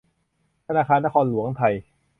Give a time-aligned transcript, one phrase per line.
[0.67, 1.73] ธนาคารนครหลวงไทย